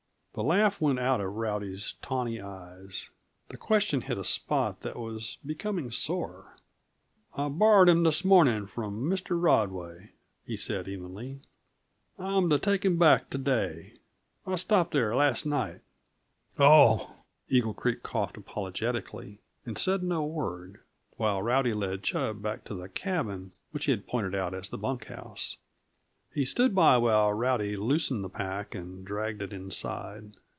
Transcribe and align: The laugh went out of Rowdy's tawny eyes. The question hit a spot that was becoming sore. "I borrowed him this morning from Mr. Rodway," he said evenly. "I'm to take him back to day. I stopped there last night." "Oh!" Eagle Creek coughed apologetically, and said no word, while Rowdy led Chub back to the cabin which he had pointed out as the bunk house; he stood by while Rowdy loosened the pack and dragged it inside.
The 0.33 0.43
laugh 0.43 0.79
went 0.79 0.97
out 0.97 1.19
of 1.19 1.33
Rowdy's 1.35 1.95
tawny 2.01 2.39
eyes. 2.39 3.09
The 3.49 3.57
question 3.57 3.99
hit 3.99 4.17
a 4.17 4.23
spot 4.23 4.79
that 4.79 4.95
was 4.97 5.37
becoming 5.45 5.91
sore. 5.91 6.55
"I 7.35 7.49
borrowed 7.49 7.89
him 7.89 8.03
this 8.03 8.23
morning 8.23 8.65
from 8.65 9.09
Mr. 9.09 9.37
Rodway," 9.37 10.11
he 10.45 10.55
said 10.55 10.87
evenly. 10.87 11.41
"I'm 12.17 12.49
to 12.49 12.57
take 12.57 12.85
him 12.85 12.97
back 12.97 13.29
to 13.31 13.37
day. 13.37 13.95
I 14.47 14.55
stopped 14.55 14.91
there 14.93 15.13
last 15.17 15.45
night." 15.45 15.81
"Oh!" 16.57 17.11
Eagle 17.49 17.73
Creek 17.73 18.01
coughed 18.01 18.37
apologetically, 18.37 19.41
and 19.65 19.77
said 19.77 20.01
no 20.01 20.23
word, 20.23 20.79
while 21.17 21.41
Rowdy 21.41 21.73
led 21.73 22.03
Chub 22.03 22.41
back 22.41 22.63
to 22.63 22.73
the 22.73 22.87
cabin 22.87 23.51
which 23.71 23.83
he 23.83 23.91
had 23.91 24.07
pointed 24.07 24.33
out 24.33 24.53
as 24.53 24.69
the 24.69 24.77
bunk 24.77 25.07
house; 25.07 25.57
he 26.33 26.45
stood 26.45 26.73
by 26.73 26.95
while 26.95 27.33
Rowdy 27.33 27.75
loosened 27.75 28.23
the 28.23 28.29
pack 28.29 28.73
and 28.73 29.03
dragged 29.05 29.41
it 29.41 29.51
inside. 29.51 30.31